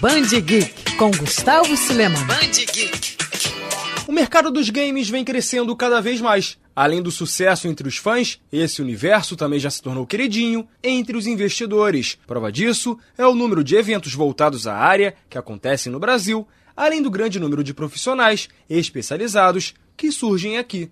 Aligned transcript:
Band 0.00 0.40
Geek 0.40 0.96
com 0.96 1.10
Gustavo 1.10 1.76
Silema. 1.76 2.18
Band 2.24 2.52
Geek. 2.72 3.16
O 4.06 4.12
mercado 4.12 4.50
dos 4.50 4.70
games 4.70 5.08
vem 5.08 5.24
crescendo 5.24 5.74
cada 5.76 6.00
vez 6.00 6.20
mais. 6.20 6.58
Além 6.74 7.02
do 7.02 7.10
sucesso 7.10 7.68
entre 7.68 7.86
os 7.88 7.96
fãs, 7.96 8.40
esse 8.52 8.82
universo 8.82 9.36
também 9.36 9.58
já 9.58 9.70
se 9.70 9.82
tornou 9.82 10.06
queridinho 10.06 10.66
entre 10.82 11.16
os 11.16 11.26
investidores. 11.26 12.18
Prova 12.26 12.50
disso 12.50 12.98
é 13.16 13.26
o 13.26 13.34
número 13.34 13.62
de 13.62 13.76
eventos 13.76 14.14
voltados 14.14 14.66
à 14.66 14.74
área 14.76 15.14
que 15.28 15.38
acontecem 15.38 15.90
no 15.92 16.00
Brasil, 16.00 16.46
além 16.76 17.00
do 17.00 17.10
grande 17.10 17.38
número 17.38 17.62
de 17.62 17.72
profissionais 17.72 18.48
especializados 18.68 19.74
que 19.96 20.10
surgem 20.10 20.58
aqui. 20.58 20.90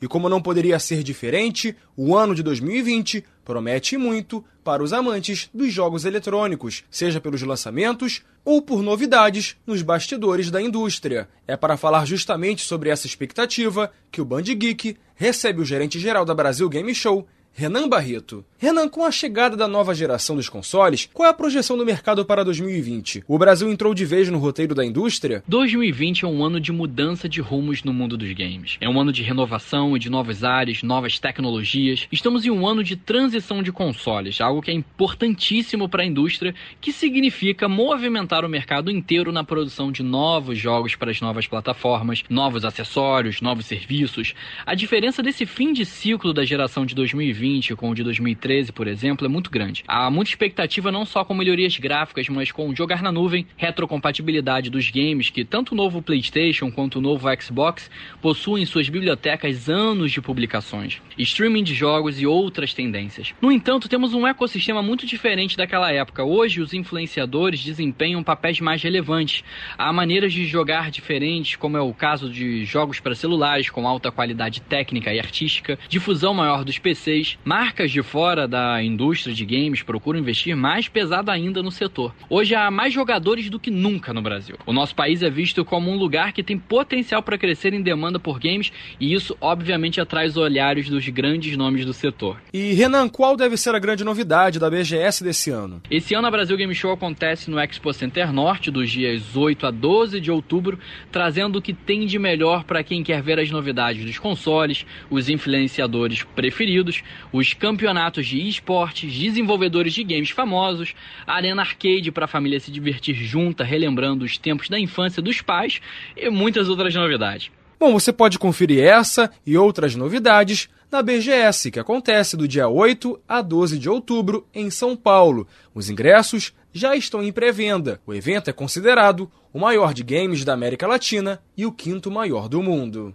E 0.00 0.06
como 0.06 0.28
não 0.28 0.40
poderia 0.40 0.78
ser 0.78 1.02
diferente, 1.02 1.76
o 1.96 2.16
ano 2.16 2.34
de 2.34 2.42
2020 2.42 3.24
promete 3.44 3.96
muito 3.96 4.44
para 4.62 4.82
os 4.82 4.92
amantes 4.92 5.48
dos 5.52 5.72
jogos 5.72 6.04
eletrônicos, 6.04 6.84
seja 6.90 7.20
pelos 7.20 7.42
lançamentos 7.42 8.22
ou 8.44 8.62
por 8.62 8.82
novidades 8.82 9.56
nos 9.66 9.82
bastidores 9.82 10.50
da 10.50 10.60
indústria. 10.60 11.28
É 11.46 11.56
para 11.56 11.76
falar 11.76 12.04
justamente 12.04 12.62
sobre 12.62 12.90
essa 12.90 13.06
expectativa 13.06 13.90
que 14.10 14.20
o 14.20 14.24
Band 14.24 14.42
Geek 14.42 14.96
recebe 15.14 15.62
o 15.62 15.64
gerente 15.64 15.98
geral 15.98 16.24
da 16.24 16.34
Brasil 16.34 16.68
Game 16.68 16.94
Show, 16.94 17.26
Renan 17.58 17.88
Barreto. 17.88 18.44
Renan, 18.56 18.88
com 18.88 19.04
a 19.04 19.10
chegada 19.10 19.56
da 19.56 19.66
nova 19.66 19.92
geração 19.92 20.36
dos 20.36 20.48
consoles, 20.48 21.08
qual 21.12 21.26
é 21.26 21.30
a 21.30 21.34
projeção 21.34 21.76
do 21.76 21.84
mercado 21.84 22.24
para 22.24 22.44
2020? 22.44 23.24
O 23.26 23.36
Brasil 23.36 23.68
entrou 23.68 23.92
de 23.94 24.04
vez 24.04 24.28
no 24.28 24.38
roteiro 24.38 24.76
da 24.76 24.84
indústria? 24.84 25.42
2020 25.48 26.24
é 26.24 26.28
um 26.28 26.44
ano 26.44 26.60
de 26.60 26.70
mudança 26.70 27.28
de 27.28 27.40
rumos 27.40 27.82
no 27.82 27.92
mundo 27.92 28.16
dos 28.16 28.32
games. 28.32 28.76
É 28.80 28.88
um 28.88 29.00
ano 29.00 29.12
de 29.12 29.24
renovação 29.24 29.96
e 29.96 29.98
de 29.98 30.08
novas 30.08 30.44
áreas, 30.44 30.84
novas 30.84 31.18
tecnologias. 31.18 32.06
Estamos 32.12 32.46
em 32.46 32.50
um 32.50 32.64
ano 32.64 32.84
de 32.84 32.94
transição 32.94 33.60
de 33.60 33.72
consoles, 33.72 34.40
algo 34.40 34.62
que 34.62 34.70
é 34.70 34.74
importantíssimo 34.74 35.88
para 35.88 36.04
a 36.04 36.06
indústria, 36.06 36.54
que 36.80 36.92
significa 36.92 37.68
movimentar 37.68 38.44
o 38.44 38.48
mercado 38.48 38.88
inteiro 38.88 39.32
na 39.32 39.42
produção 39.42 39.90
de 39.90 40.04
novos 40.04 40.56
jogos 40.56 40.94
para 40.94 41.10
as 41.10 41.20
novas 41.20 41.48
plataformas, 41.48 42.22
novos 42.30 42.64
acessórios, 42.64 43.40
novos 43.40 43.66
serviços. 43.66 44.32
A 44.64 44.76
diferença 44.76 45.24
desse 45.24 45.44
fim 45.44 45.72
de 45.72 45.84
ciclo 45.84 46.32
da 46.32 46.44
geração 46.44 46.86
de 46.86 46.94
2020 46.94 47.47
2020 47.48 47.76
com 47.76 47.90
o 47.90 47.94
de 47.94 48.02
2013, 48.02 48.72
por 48.72 48.86
exemplo, 48.86 49.26
é 49.26 49.28
muito 49.28 49.50
grande. 49.50 49.82
Há 49.88 50.10
muita 50.10 50.30
expectativa 50.30 50.92
não 50.92 51.04
só 51.04 51.24
com 51.24 51.34
melhorias 51.34 51.76
gráficas, 51.78 52.28
mas 52.28 52.52
com 52.52 52.74
jogar 52.74 53.02
na 53.02 53.10
nuvem, 53.10 53.46
retrocompatibilidade 53.56 54.70
dos 54.70 54.90
games 54.90 55.30
que 55.30 55.44
tanto 55.44 55.72
o 55.72 55.74
novo 55.74 56.02
PlayStation 56.02 56.70
quanto 56.70 56.98
o 56.98 57.00
novo 57.00 57.28
Xbox 57.40 57.90
possuem 58.20 58.62
em 58.62 58.66
suas 58.66 58.88
bibliotecas 58.88 59.68
anos 59.68 60.12
de 60.12 60.20
publicações, 60.20 61.00
streaming 61.16 61.64
de 61.64 61.74
jogos 61.74 62.20
e 62.20 62.26
outras 62.26 62.74
tendências. 62.74 63.34
No 63.40 63.50
entanto, 63.50 63.88
temos 63.88 64.12
um 64.12 64.26
ecossistema 64.26 64.82
muito 64.82 65.06
diferente 65.06 65.56
daquela 65.56 65.90
época. 65.90 66.24
Hoje, 66.24 66.60
os 66.60 66.74
influenciadores 66.74 67.62
desempenham 67.62 68.22
papéis 68.22 68.60
mais 68.60 68.82
relevantes. 68.82 69.42
Há 69.76 69.92
maneiras 69.92 70.32
de 70.32 70.46
jogar 70.46 70.90
diferentes, 70.90 71.56
como 71.56 71.76
é 71.76 71.80
o 71.80 71.94
caso 71.94 72.30
de 72.30 72.64
jogos 72.64 73.00
para 73.00 73.14
celulares 73.14 73.70
com 73.70 73.86
alta 73.86 74.10
qualidade 74.10 74.60
técnica 74.60 75.12
e 75.12 75.18
artística, 75.18 75.78
difusão 75.88 76.34
maior 76.34 76.64
dos 76.64 76.78
PCs, 76.78 77.37
marcas 77.44 77.90
de 77.90 78.02
fora 78.02 78.46
da 78.46 78.82
indústria 78.82 79.34
de 79.34 79.44
games 79.44 79.82
procuram 79.82 80.18
investir 80.18 80.54
mais 80.56 80.88
pesado 80.88 81.30
ainda 81.30 81.62
no 81.62 81.70
setor. 81.70 82.14
Hoje 82.28 82.54
há 82.54 82.70
mais 82.70 82.92
jogadores 82.92 83.48
do 83.48 83.58
que 83.58 83.70
nunca 83.70 84.12
no 84.12 84.22
Brasil. 84.22 84.56
O 84.66 84.72
nosso 84.72 84.94
país 84.94 85.22
é 85.22 85.30
visto 85.30 85.64
como 85.64 85.90
um 85.90 85.96
lugar 85.96 86.32
que 86.32 86.42
tem 86.42 86.58
potencial 86.58 87.22
para 87.22 87.38
crescer 87.38 87.72
em 87.72 87.82
demanda 87.82 88.18
por 88.18 88.38
games 88.38 88.72
e 89.00 89.14
isso 89.14 89.36
obviamente 89.40 90.00
atrai 90.00 90.26
os 90.26 90.36
olhares 90.36 90.88
dos 90.88 91.08
grandes 91.08 91.56
nomes 91.56 91.84
do 91.84 91.92
setor. 91.92 92.40
E 92.52 92.72
Renan, 92.74 93.08
qual 93.08 93.36
deve 93.36 93.56
ser 93.56 93.74
a 93.74 93.78
grande 93.78 94.04
novidade 94.04 94.58
da 94.58 94.70
BGS 94.70 95.24
desse 95.24 95.50
ano? 95.50 95.80
Esse 95.90 96.14
ano 96.14 96.26
a 96.26 96.30
Brasil 96.30 96.56
Game 96.56 96.74
Show 96.74 96.92
acontece 96.92 97.50
no 97.50 97.58
Expo 97.58 97.92
Center 97.92 98.32
Norte 98.32 98.70
dos 98.70 98.90
dias 98.90 99.36
8 99.36 99.66
a 99.66 99.70
12 99.70 100.20
de 100.20 100.30
outubro, 100.30 100.78
trazendo 101.10 101.58
o 101.58 101.62
que 101.62 101.72
tem 101.72 102.06
de 102.06 102.18
melhor 102.18 102.64
para 102.64 102.82
quem 102.82 103.02
quer 103.02 103.22
ver 103.22 103.38
as 103.38 103.50
novidades 103.50 104.04
dos 104.04 104.18
consoles, 104.18 104.84
os 105.10 105.28
influenciadores 105.28 106.22
preferidos, 106.22 107.02
os 107.32 107.52
campeonatos 107.54 108.26
de 108.26 108.48
esportes, 108.48 109.12
desenvolvedores 109.12 109.92
de 109.92 110.04
games 110.04 110.30
famosos, 110.30 110.94
arena 111.26 111.62
arcade 111.62 112.10
para 112.10 112.24
a 112.24 112.28
família 112.28 112.60
se 112.60 112.70
divertir 112.70 113.14
junta, 113.14 113.64
relembrando 113.64 114.24
os 114.24 114.38
tempos 114.38 114.68
da 114.68 114.78
infância 114.78 115.22
dos 115.22 115.40
pais 115.40 115.80
e 116.16 116.30
muitas 116.30 116.68
outras 116.68 116.94
novidades. 116.94 117.50
Bom, 117.78 117.92
você 117.92 118.12
pode 118.12 118.38
conferir 118.38 118.82
essa 118.82 119.30
e 119.46 119.56
outras 119.56 119.94
novidades 119.94 120.68
na 120.90 121.00
BGS, 121.00 121.70
que 121.70 121.78
acontece 121.78 122.36
do 122.36 122.48
dia 122.48 122.68
8 122.68 123.20
a 123.28 123.40
12 123.40 123.78
de 123.78 123.88
outubro 123.88 124.46
em 124.52 124.70
São 124.70 124.96
Paulo. 124.96 125.46
Os 125.72 125.88
ingressos 125.88 126.52
já 126.72 126.96
estão 126.96 127.22
em 127.22 127.30
pré-venda. 127.30 128.00
O 128.06 128.12
evento 128.12 128.50
é 128.50 128.52
considerado 128.52 129.30
o 129.52 129.60
maior 129.60 129.94
de 129.94 130.02
games 130.02 130.44
da 130.44 130.54
América 130.54 130.86
Latina 130.86 131.40
e 131.56 131.64
o 131.66 131.72
quinto 131.72 132.10
maior 132.10 132.48
do 132.48 132.62
mundo. 132.62 133.14